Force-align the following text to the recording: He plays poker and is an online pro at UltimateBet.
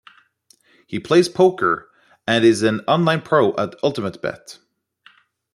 He 0.87 0.99
plays 0.99 1.29
poker 1.29 1.91
and 2.25 2.43
is 2.43 2.63
an 2.63 2.79
online 2.87 3.21
pro 3.21 3.51
at 3.53 3.79
UltimateBet. 3.83 4.57